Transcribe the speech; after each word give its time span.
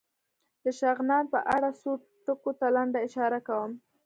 د 0.63 0.65
شغنان 0.79 1.23
په 1.33 1.39
اړه 1.55 1.69
څو 1.81 1.91
ټکو 2.25 2.51
ته 2.59 2.67
لنډه 2.75 2.99
اشاره 3.07 3.39
کوم. 3.47 3.71